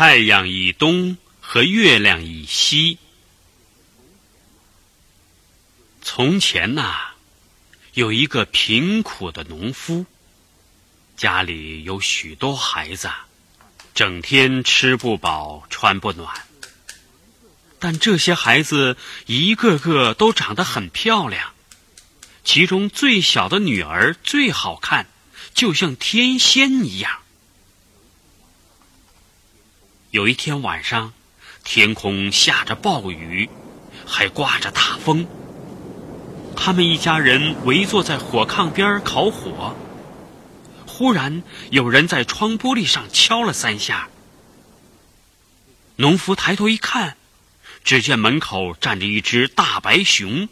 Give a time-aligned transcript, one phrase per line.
[0.00, 2.98] 太阳以东和月亮以西。
[6.02, 7.14] 从前呐，
[7.94, 10.06] 有一个贫苦的农夫，
[11.16, 13.10] 家里有许多孩子，
[13.92, 16.46] 整天吃不饱穿不暖。
[17.80, 18.96] 但这些孩子
[19.26, 21.52] 一个个都长得很漂亮，
[22.44, 25.08] 其中最小的女儿最好看，
[25.54, 27.18] 就像天仙一样。
[30.10, 31.12] 有一天晚上，
[31.64, 33.50] 天空下着暴雨，
[34.06, 35.26] 还刮着大风。
[36.56, 39.76] 他们一家人围坐在火炕边烤火。
[40.86, 44.08] 忽然，有人在窗玻璃上敲了三下。
[45.96, 47.16] 农夫抬头一看。
[47.84, 50.48] 只见门口站着一只大白熊。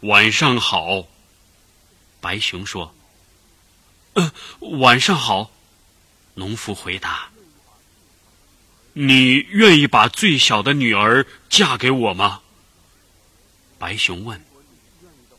[0.00, 1.06] 晚上好，
[2.20, 2.94] 白熊说
[4.14, 5.50] ：“呃，晚上好。”
[6.34, 7.30] 农夫回答
[8.98, 12.40] ：“你愿意把最小的女儿嫁给我吗？”
[13.78, 14.42] 白熊问。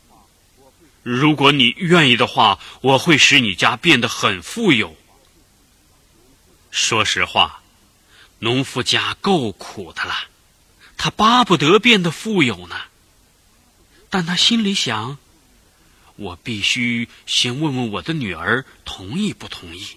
[1.02, 4.96] “如果你愿意的话，我会使你家变得很富有。”
[6.70, 7.62] 说实话。
[8.40, 10.14] 农夫家够苦的了，
[10.96, 12.76] 他巴不得变得富有呢。
[14.10, 15.18] 但他心里想：
[16.14, 19.88] 我必须先问问我的女儿同意不同意。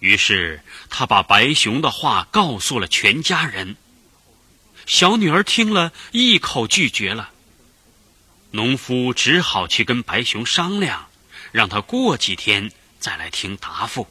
[0.00, 3.76] 于是他把白熊的话告诉了全家人。
[4.86, 7.30] 小女儿听了一口拒绝了。
[8.52, 11.08] 农夫只好去跟白熊商量，
[11.52, 14.06] 让他过几天再来听答复。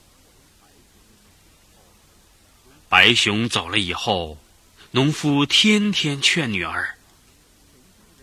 [2.90, 4.38] 白熊走了以后，
[4.92, 6.98] 农夫天天劝女儿：“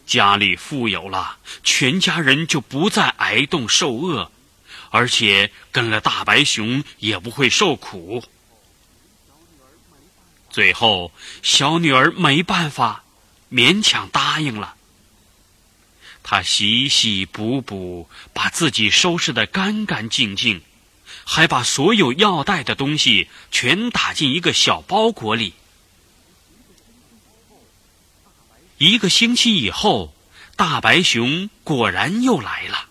[0.06, 4.30] 家里富有了，全家人就不再挨冻受饿，
[4.94, 8.22] 而且跟了大白熊也不会受苦。”
[10.48, 11.10] 最后，
[11.42, 13.02] 小女儿没办法，
[13.50, 14.76] 勉强答应了。
[16.22, 20.62] 她洗洗补补，把自己收拾得干干净净。
[21.26, 25.54] 还把所有要带的东西全打进一个小包裹里。
[28.78, 30.14] 一个星期以后，
[30.54, 32.88] 大白熊果然又来了。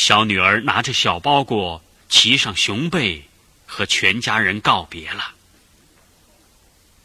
[0.00, 3.28] 小女儿拿着小包裹，骑上熊背，
[3.66, 5.34] 和全家人告别了。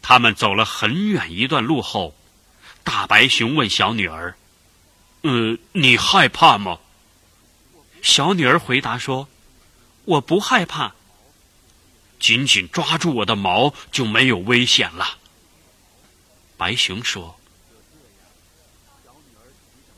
[0.00, 2.16] 他们走了很远一段路后，
[2.84, 4.34] 大白熊问小女儿
[5.20, 6.78] ：“呃，你害怕吗？”
[8.00, 9.28] 小女儿回答说。
[10.06, 10.94] 我不害怕，
[12.18, 15.18] 紧紧抓住我的毛就没有危险了。
[16.56, 17.38] 白熊说：“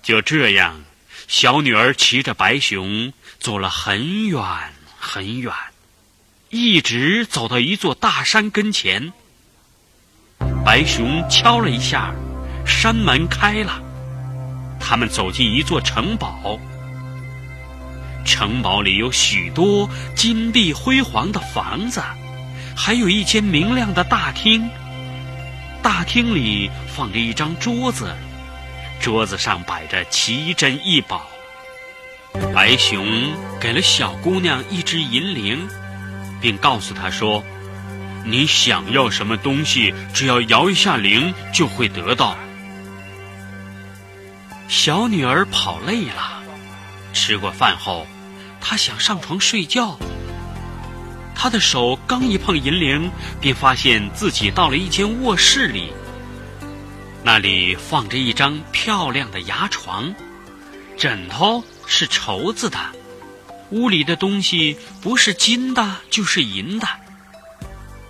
[0.02, 0.82] 就这样，
[1.28, 4.42] 小女儿骑着白熊走了很远
[4.98, 5.52] 很远，
[6.48, 9.12] 一直走到一座大山跟前。
[10.64, 12.14] 白熊敲了一下，
[12.66, 13.78] 山门开了，
[14.80, 16.58] 他们走进一座城堡。”
[18.24, 22.02] 城堡里有许多金碧辉煌的房子，
[22.74, 24.66] 还有一间明亮的大厅。
[25.82, 28.16] 大厅里放着一张桌子，
[29.00, 31.28] 桌子上摆着奇珍异宝。
[32.54, 33.06] 白熊
[33.60, 35.68] 给了小姑娘一只银铃，
[36.40, 37.42] 并告诉她说
[38.24, 42.36] ：“你想要什么东西，只要摇一下铃就会得到。”
[44.68, 46.42] 小女儿跑累了，
[47.12, 48.06] 吃过饭后。
[48.60, 49.96] 她想上床睡觉，
[51.34, 53.10] 她的手刚一碰银铃，
[53.40, 55.92] 便发现自己到了一间卧室里。
[57.30, 60.14] 那里放着一张漂亮的牙床，
[60.96, 62.78] 枕头是绸子的，
[63.68, 66.88] 屋里的东西不是金的，就是银的。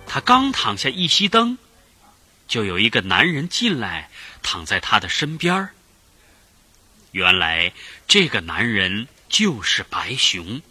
[0.07, 1.57] 他刚躺下一熄灯，
[2.47, 4.09] 就有一个男人进来，
[4.41, 5.67] 躺在他的身边
[7.11, 7.73] 原来
[8.07, 9.09] 这个男人。
[9.27, 10.61] 就是白熊。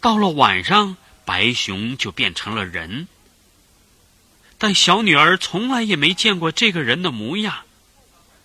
[0.00, 3.06] 到了晚上，白熊就变成了人。
[4.66, 7.64] 但小女儿从来也没见过这个人的模样，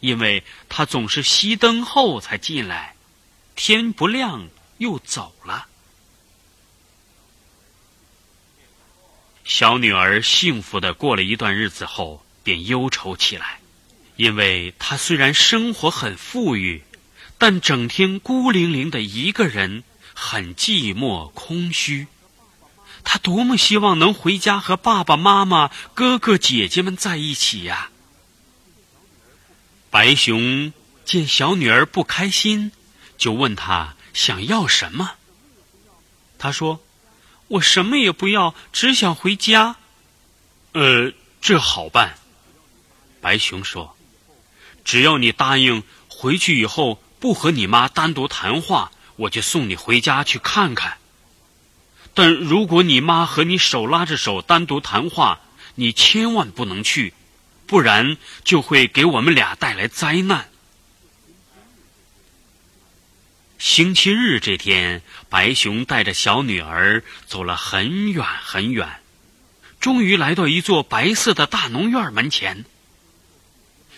[0.01, 2.93] 因为他总是熄灯后才进来，
[3.55, 4.49] 天不亮
[4.79, 5.67] 又走了。
[9.45, 13.61] 小女儿幸福的过了一段日子后，便忧愁起来，
[14.17, 16.83] 因为她虽然生活很富裕。
[17.37, 22.07] 但整天孤零零的一个人，很寂寞空虚。
[23.03, 27.89] 他多么希望能回家和爸爸妈妈、哥哥姐姐们在一起呀！
[29.89, 30.71] 白熊
[31.05, 32.71] 见小女儿不开心，
[33.17, 35.13] 就问她想要什么。
[36.37, 36.79] 她说
[37.49, 39.77] ：“我什么也不要，只想回家。
[40.73, 41.11] 呃，
[41.41, 42.19] 这好办。
[43.19, 43.97] 白熊说
[44.85, 50.98] ：“只要你答应回去以后不和你妈单独谈话，我就送你回家去看看。
[52.21, 55.39] 但如果你妈和你手拉着手单独谈话，
[55.75, 57.13] 你千万不能去，
[57.65, 60.49] 不然就会给我们俩带来灾难。”
[63.57, 68.99] 星期日这天，白熊带着小女儿走了很远很远，
[69.79, 72.65] 终于来到一座白色的大农院门前。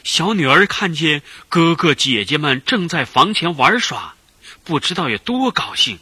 [0.03, 4.13] 小女儿看见哥哥姐姐们正在房前玩耍，
[4.63, 5.97] 不知道有多高兴。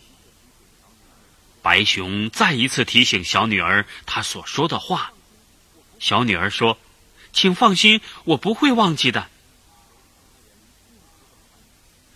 [1.61, 5.11] 白熊再一次提醒小女儿她所说的话，
[5.99, 6.79] 小女儿说
[7.33, 9.27] ：“请放心，我不会忘记的。”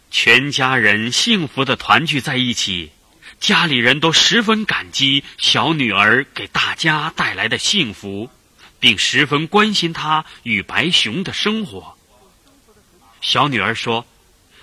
[0.10, 2.92] 全家人幸福的团聚在一起，
[3.40, 8.30] 家里人都十分感激小女儿给大家带来的幸福，
[8.80, 11.98] 并十分关心她与白熊的生活。
[13.22, 14.06] 小女儿说：“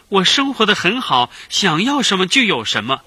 [0.08, 3.02] 我生活的很好，想要什么就有什么。”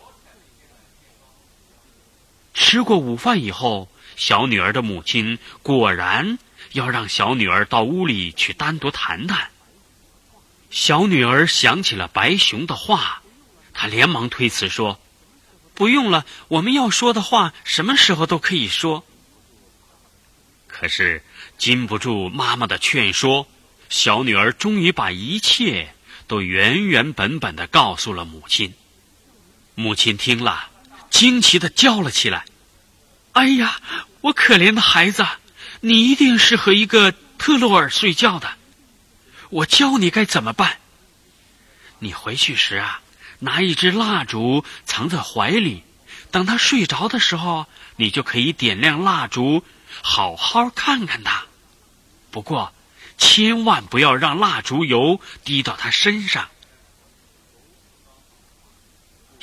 [2.54, 6.38] 吃过午饭以后，小女儿的母亲果然
[6.74, 9.50] 要让小女儿到屋里去单独谈谈。
[10.70, 13.22] 小女儿想起了白熊的话，
[13.74, 15.00] 她连忙推辞说
[15.74, 19.04] ：“不用了，我们要说的话什么时候都可以说。”
[20.68, 21.24] 可是
[21.58, 23.48] 禁不住妈妈的劝说，
[23.90, 25.94] 小女儿终于把一切
[26.28, 28.74] 都原原本本的告诉了母亲。
[29.76, 30.70] 母亲听了，
[31.14, 32.44] 惊奇的叫了起来
[33.34, 33.80] ：“哎呀，
[34.22, 35.24] 我可怜的孩子，
[35.80, 38.56] 你一定是和一个特洛尔睡觉的。”
[39.52, 40.80] 我教你该怎么办。
[42.00, 43.02] 你回去时啊，
[43.40, 45.84] 拿一支蜡烛藏在怀里，
[46.32, 49.64] 等他睡着的时候，你就可以点亮蜡烛，
[50.02, 51.44] 好好看看他。
[52.32, 52.74] 不过，
[53.20, 56.50] 千万不要让蜡烛油滴到他身上。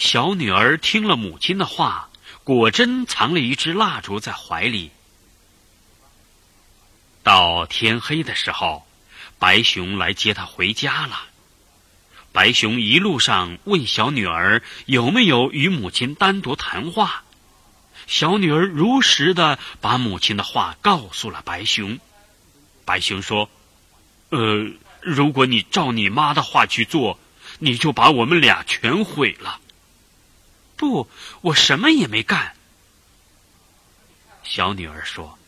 [0.01, 2.09] 小女儿听了母亲的话，
[2.43, 4.93] 果真藏了一支蜡烛在怀里。
[7.23, 8.87] 到天黑的时候。
[9.39, 11.23] 白熊来接她回家了。
[12.31, 17.25] 白熊一路上问小女儿有没有与母亲单独谈话，
[18.07, 21.99] 小女儿如实的把母亲的话告诉了白熊。
[22.85, 23.49] 白熊说
[24.29, 24.71] ：“呃，
[25.01, 27.19] 如果你照你妈的话去做，
[27.61, 29.59] 你就把我们俩全毁了。”
[30.81, 31.11] 不，
[31.43, 32.55] 我什么也没干。
[34.43, 35.39] 小女儿说：“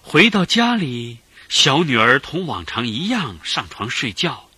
[0.00, 1.18] 回到家里。”
[1.50, 4.48] 小女儿同往常一样上床睡觉，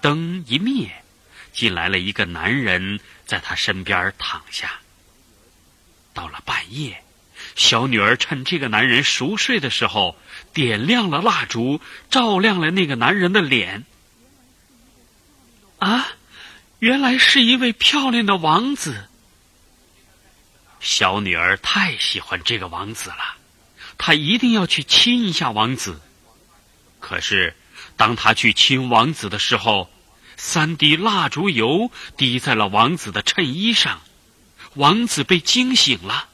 [0.00, 1.04] 灯一灭，
[1.52, 4.80] 进来了一个男人，在她身边躺下。
[6.12, 7.04] 到了半夜，
[7.54, 10.16] 小女儿趁这个男人熟睡的时候，
[10.52, 11.80] 点亮了蜡烛，
[12.10, 13.84] 照亮了那个男人的脸。
[15.78, 16.08] 啊，
[16.78, 19.08] 原来是一位漂亮的王子。
[20.80, 23.36] 小女儿太喜欢这个王子了。
[23.96, 26.00] 她一定要去亲一下王子，
[27.00, 27.56] 可是
[27.96, 29.90] 当她去亲王子的时候，
[30.36, 34.00] 三滴蜡烛油滴在了王子的衬衣上，
[34.74, 36.28] 王子被惊醒了。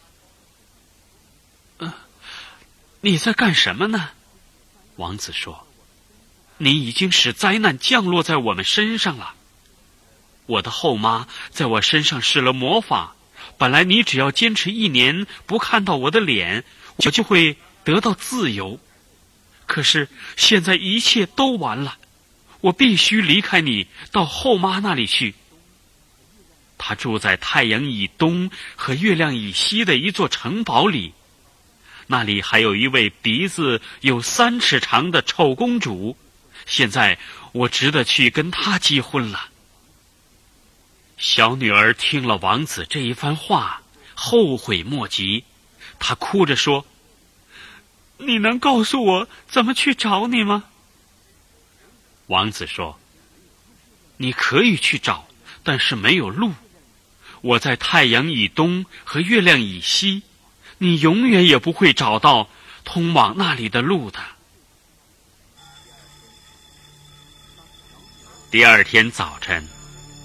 [3.00, 4.10] 你在干什么呢？
[4.96, 5.66] 王子说
[6.58, 9.34] ：“你已经使灾难降落在我们身上了。
[10.46, 13.14] 我的后妈在我身上施了魔法，
[13.58, 16.64] 本来你只要坚持一年不看到我的脸。”
[16.96, 18.78] 我就会得到自由，
[19.66, 21.98] 可是现在一切都完了，
[22.60, 25.34] 我必须离开你，到后妈那里去。
[26.78, 31.14] 她住在太阳以东和月亮以西的一座城堡里，
[32.06, 36.16] 那里还有一位鼻子有三尺长的丑公主。
[36.66, 37.18] 现在
[37.50, 39.48] 我值得去跟她结婚了。
[41.16, 43.82] 小女儿听了王子这一番话，
[44.14, 45.44] 后悔莫及。
[45.98, 46.86] 她哭着说
[48.18, 50.64] ：“你能告诉我怎么去找你吗？”
[52.26, 52.98] 王子说
[54.18, 55.28] ：“你可以去找，
[55.62, 56.52] 但是没有路。
[57.42, 60.22] 我在太阳以东和月亮以西，
[60.78, 62.48] 你永远也不会找到
[62.84, 64.18] 通往那里的路的。”
[68.50, 69.68] 第二天早晨，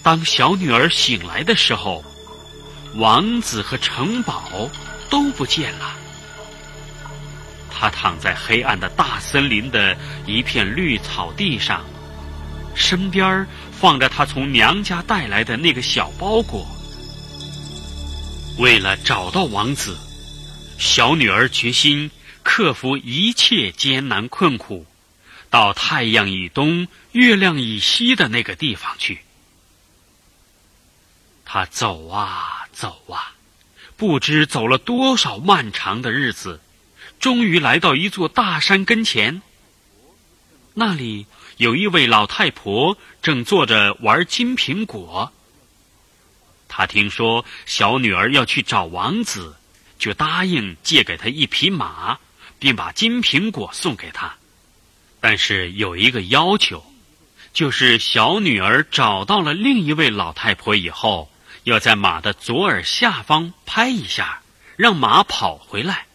[0.10, 2.04] 当小女儿醒来的时候，
[2.96, 4.68] 王子和城堡。
[5.08, 5.96] 都不见了。
[7.70, 11.86] 他躺在黑暗的大森林的一片绿草地上，
[12.74, 16.68] 身边放着他从娘家带来的那个小包裹。
[18.58, 19.96] 为了找到王子，
[20.80, 22.10] 小女儿决心
[22.42, 24.88] 克服一切艰难困苦，
[25.52, 29.20] 到太阳以东、月亮以西的那个地方去。
[31.52, 33.34] 他走啊走啊，
[33.98, 36.62] 不知走了多少漫长的日子，
[37.20, 39.42] 终于来到一座大山跟前。
[40.76, 41.26] 那里
[41.58, 45.34] 有一位老太婆正坐着玩金苹果。
[46.68, 49.56] 他听说小女儿要去找王子，
[49.98, 52.20] 就答应借给他一匹马，
[52.60, 54.36] 并把金苹果送给他。
[55.20, 56.86] 但是有一个要求，
[57.54, 61.32] 就是小女儿找到了另一位老太婆以后，
[61.70, 64.42] 要在马的左耳下方拍一下，
[64.76, 66.08] 让马跑回来。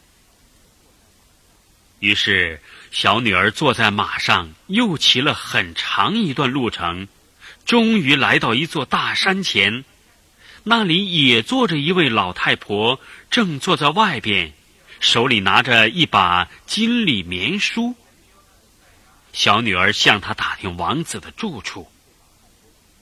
[2.00, 7.08] 于是，小女儿坐在马上，又骑了很长一段路程，
[7.64, 9.84] 终于来到一座大山前。
[10.64, 14.52] 那里也坐着一位老太婆，正坐在外边，
[15.00, 17.94] 手里拿着一把金缕棉梳。
[19.32, 21.90] 小女儿向她打听王子的住处。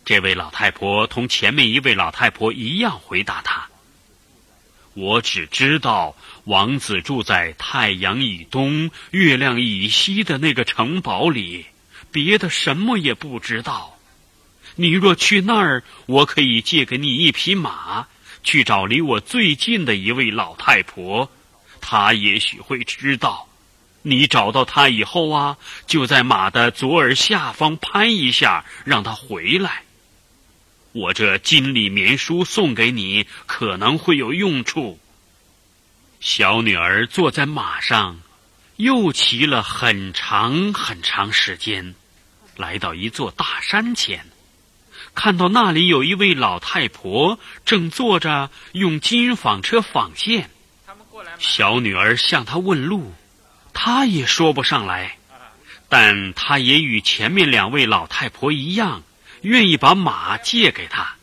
[0.04, 3.68] 这位老太婆同前面一位老太婆一样回答他
[4.94, 11.66] ：“我只知道王子住在太阳以东、月亮以西的那个城堡里，
[12.10, 13.96] 别的什么也不知道。”
[14.74, 18.06] 你若去那儿，我可以借给你一匹马，
[18.42, 21.30] 去找离我最近的一位老太婆，
[21.80, 23.46] 她也许会知道。
[24.00, 29.82] 你找到她以后啊，就在马的左耳下方拍一下，让她回来。
[30.92, 34.98] 我这金缕棉书送给你，可能会有用处。
[36.20, 38.20] 小女儿坐在马上，
[38.76, 41.94] 又骑了很长很长时间，
[42.56, 44.26] 来到一座大山前。
[45.14, 50.50] 看到那里有一位老太婆正坐着用金纺车纺线，
[51.38, 53.12] 小女儿向她问路，
[53.72, 55.16] 她也说不上来，
[55.88, 59.02] 但她也与前面两位老太婆一样，
[59.42, 61.14] 愿意把马借给他，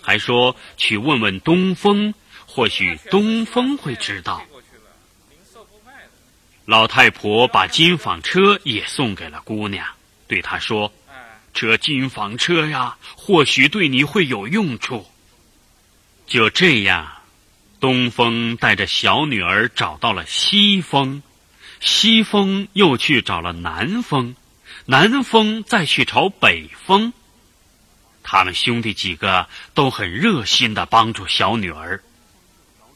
[0.00, 2.12] 还说去问问东风，
[2.46, 4.42] 或许东风会知道。
[6.64, 9.86] 老太婆把金纺车也送给了姑娘，
[10.26, 10.92] 对她说。
[11.54, 15.06] 这金纺车呀，或许对你会有用处。
[16.26, 17.12] 就这样，
[17.78, 21.22] 东风带着小女儿找到了西风，
[21.80, 24.34] 西风又去找了南风，
[24.86, 27.12] 南风再去找北风。
[28.22, 32.02] 他们兄弟几个都很热心的帮助小女儿，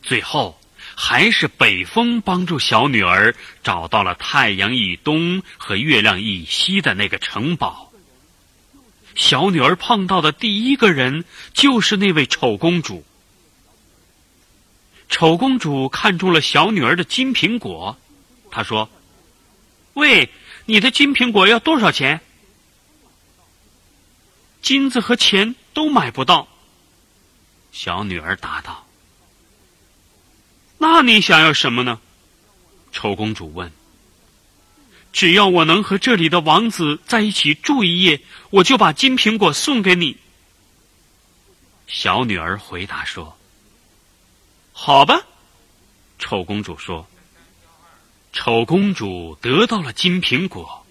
[0.03, 0.59] 最后
[0.95, 7.93] 还是北风帮助小女儿找到了太阳以东和月亮以西的那个城堡。
[9.15, 13.05] 小女儿碰到的第一个人就是那位丑公主。
[15.09, 17.97] 丑公主看中了小女儿的金苹果，
[18.51, 18.91] 她说
[19.95, 20.29] ：“喂，
[20.67, 22.21] 你的金苹果要多少钱？”
[24.67, 26.49] 金子和钱都买不到。
[27.71, 28.85] 小女儿答道
[30.77, 32.01] ：“那你想要什么呢？”
[32.91, 33.71] 丑公主问。
[35.13, 40.17] 只要我能和这里的王子在一起住一夜，我就把金苹果送给你。”
[41.87, 43.39] 小女儿回答说。
[44.75, 45.21] “好吧。”
[46.19, 47.07] 丑公主说。
[48.33, 50.85] 丑公主得到了金苹果，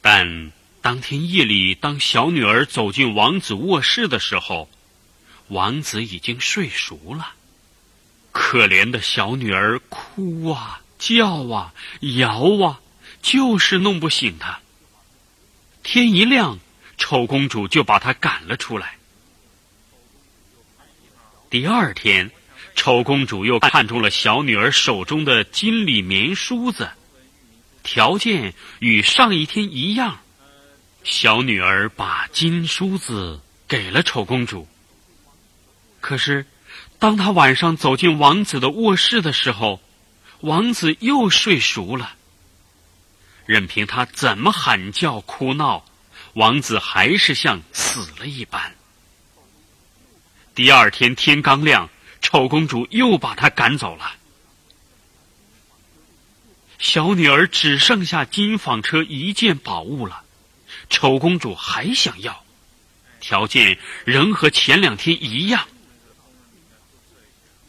[0.00, 0.52] 但
[0.82, 4.68] 当天夜里，当小女儿走进王子卧室的时候，
[5.46, 7.34] 王子已经睡熟了。
[8.32, 10.80] 可怜的小女儿哭啊！
[10.98, 12.80] 叫啊，摇啊，
[13.22, 14.58] 就是弄不醒他。
[15.84, 16.58] 天一亮，
[16.96, 18.96] 丑公主就把她赶了出来。
[21.48, 22.30] 第二天，
[22.74, 26.90] 丑公主又看中了小女儿手中的金缕棉梳子，
[27.84, 30.21] 条件与上一天一样。
[31.04, 34.68] 小女儿把金梳子给了丑公主。
[36.00, 36.46] 可是，
[36.98, 39.80] 当她晚上走进王子的卧室的时候，
[40.40, 42.14] 王子又睡熟了，
[43.46, 45.84] 任凭他怎么喊叫哭闹，
[46.34, 48.74] 王子还是像死了一般。
[50.54, 51.88] 第二天天刚亮，
[52.20, 54.12] 丑公主又把他赶走了。
[56.78, 60.24] 小女儿只剩下金纺车一件宝物了，
[60.92, 62.44] 丑公主还想要，
[63.18, 65.66] 条件仍和前两天一样。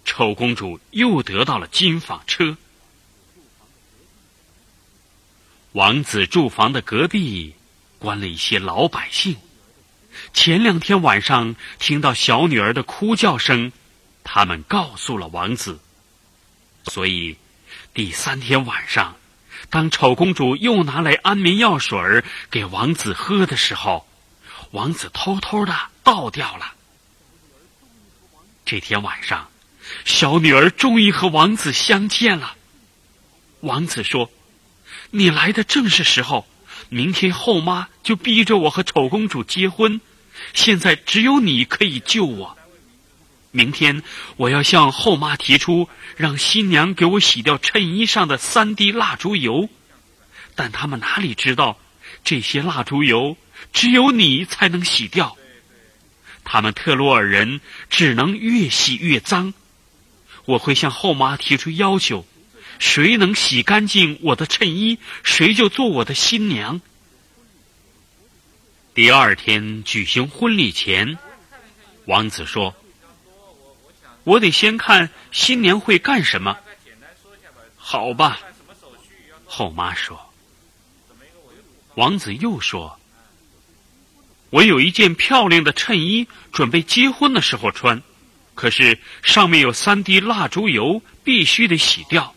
[0.03, 2.57] 丑公主又得到了金纺车。
[5.71, 7.55] 王子住房的隔壁，
[7.97, 9.37] 关了一些老百姓。
[10.33, 13.71] 前两天晚上听到小女儿的哭叫声，
[14.23, 15.79] 他们告诉了王子。
[16.87, 17.37] 所以，
[17.93, 19.15] 第三天晚上，
[19.69, 24.07] 当丑公主又拿来安眠药水给王子喝的时候，
[24.71, 26.73] 王子偷偷的倒掉了。
[28.65, 29.49] 这天晚上，
[30.05, 32.55] 小女儿终于和王子相见了。
[33.61, 34.31] 王子说
[35.11, 36.47] ：“你来的正是时候，
[36.89, 39.99] 明天后妈就逼着我和丑公主结婚，
[40.53, 42.57] 现在只有你可以救我。”
[43.55, 44.01] 明天
[44.35, 49.69] 我要向后妈提出，让新娘给我洗掉衬衣上的三滴蜡烛油，
[50.55, 51.77] 但他们哪里知道，
[52.23, 53.37] 这些蜡烛油
[53.71, 55.37] 只有你才能洗掉。
[56.43, 59.53] 他们特洛尔人只能越洗越脏。
[60.45, 62.25] 我会向后妈提出要求，
[62.79, 66.81] 谁能洗干净我的衬衣，谁就做我的新娘。
[68.95, 71.19] 第二天举行婚礼前，
[72.07, 72.75] 王子说。
[74.23, 76.57] 我得先看新娘会干什么。
[77.75, 78.39] 好吧，
[79.45, 80.33] 后妈说。
[81.95, 82.99] 王子又说
[84.49, 88.01] ：“我有一件漂亮的衬衣，准备结婚的时候穿，
[88.55, 92.33] 可是上面有三滴蜡烛油，必须得洗掉。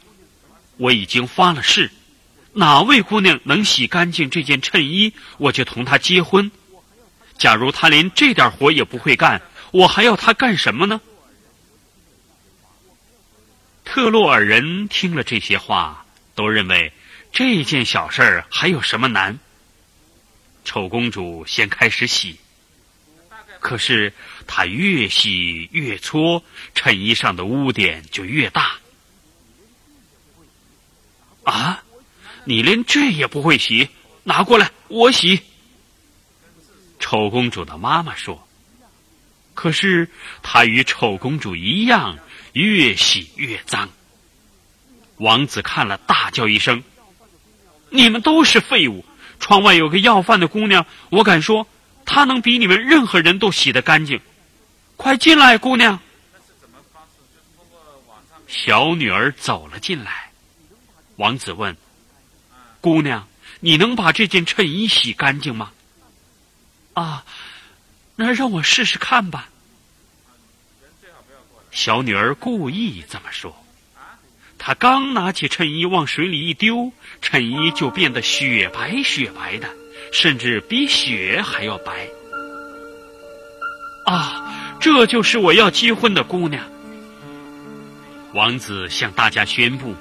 [0.77, 1.91] 我已经发了誓，
[2.53, 6.51] 哪位姑娘能洗干净这件衬衣，我就同她结婚。
[7.39, 9.41] 假如她连这点活也不会干，
[9.71, 11.01] 我还要她干什么呢？”
[13.97, 16.93] 特洛尔人听了这些话，都认为
[17.33, 19.39] 这件小事儿还有什么难？
[20.67, 22.39] 丑公主先开始洗，
[23.59, 24.13] 可是
[24.47, 28.77] 她越洗越搓，衬衣上的污点就越大。
[31.45, 31.83] 啊，
[32.45, 33.89] 你连这也不会洗？
[34.25, 35.41] 拿过来，我洗。
[37.01, 38.47] 丑公主的妈妈说
[39.55, 40.11] ：“可是
[40.43, 42.19] 她与丑公主一样。”
[42.63, 43.91] 越洗越脏。
[45.19, 46.83] 王子看了，大叫一声
[47.91, 49.05] ：“你们都是废物！
[49.39, 51.69] 窗外有个要饭的姑娘，我敢说，
[52.07, 54.23] 她能比你们任何人都洗得干净。
[54.97, 56.01] 快进来，姑娘。”
[58.49, 60.31] 小女儿走了进来。
[61.17, 61.77] 王子问
[62.81, 63.29] ：“姑娘，
[63.61, 65.73] 你能把这件衬衣洗干净吗
[66.95, 67.27] ？”“啊，
[68.15, 69.51] 那让我试试看吧。”
[71.77, 73.55] 小女儿故意这么说，
[74.57, 79.69] 她刚拿起衬衣往水里一丢，衬衣就变得雪白雪白的，
[80.11, 82.09] 甚至比雪还要白。
[84.07, 86.65] 啊，这就是我要结婚的姑娘！
[88.33, 89.95] 王子向大家宣布。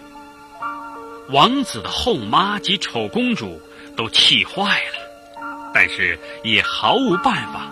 [1.28, 3.62] 王子的后妈及丑公主
[3.98, 7.70] 都气坏了，但是也毫无办法。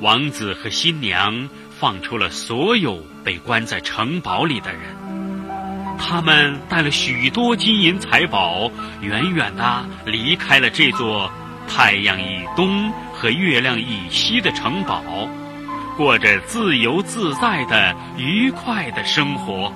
[0.00, 1.48] 王子和新娘。
[1.84, 4.80] 放出了所有被关在城堡里的人，
[5.98, 8.70] 他们带了许多金银财宝，
[9.02, 11.30] 远远的离开了这座
[11.68, 15.02] 太阳以东和月亮以西的城堡，
[15.94, 19.70] 过着自由自在的愉快的生活。